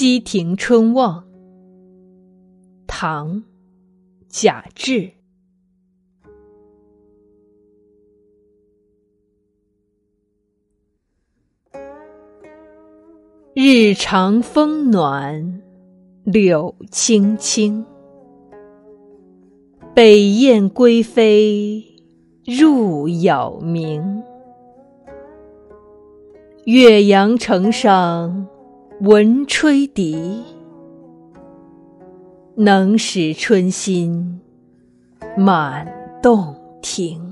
[0.00, 1.24] 西亭春望，
[2.86, 3.34] 唐·
[4.28, 5.10] 贾至。
[13.52, 15.60] 日长风暖，
[16.22, 17.84] 柳青青。
[19.96, 21.84] 北雁归飞
[22.46, 24.22] 入杳冥。
[26.66, 28.46] 岳阳城上
[29.00, 30.42] 闻吹笛，
[32.56, 34.40] 能使春心
[35.36, 35.86] 满
[36.20, 37.27] 洞庭。